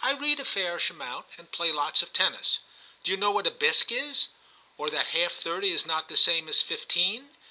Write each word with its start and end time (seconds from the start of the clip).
I 0.00 0.12
read 0.12 0.40
a 0.40 0.44
fairish 0.46 0.88
amount, 0.88 1.26
and 1.36 1.52
play 1.52 1.66
212 1.70 1.72
TIM 1.74 1.76
CHAP. 1.76 1.84
lots 1.84 2.02
of 2.02 2.12
tennis. 2.14 2.58
Do 3.04 3.10
you 3.10 3.18
know 3.18 3.30
what 3.30 3.46
a 3.46 3.50
bisque 3.50 3.92
is? 3.92 4.28
or 4.78 4.88
that 4.88 5.08
half 5.08 5.32
thirty 5.32 5.70
is 5.70 5.84
not 5.84 6.08
the 6.08 6.16
same 6.16 6.48
as 6.48 6.62
fifteen 6.62 7.36